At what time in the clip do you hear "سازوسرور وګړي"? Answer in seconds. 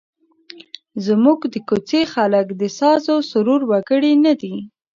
2.79-4.13